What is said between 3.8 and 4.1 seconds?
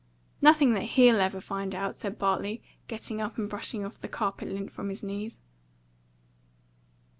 off the